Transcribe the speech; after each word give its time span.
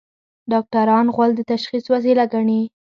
ډاکټران 0.51 1.05
غول 1.15 1.31
د 1.35 1.41
تشخیص 1.53 1.85
وسیله 1.93 2.23
ګڼي. 2.33 2.61